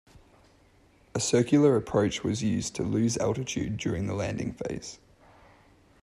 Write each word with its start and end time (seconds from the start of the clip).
A 1.13 1.19
circular 1.19 1.75
approach 1.75 2.23
was 2.23 2.41
used 2.41 2.73
to 2.73 2.81
lose 2.81 3.17
altitude 3.19 3.77
during 3.77 4.07
the 4.07 4.15
landing 4.15 4.51
phase. 4.53 4.97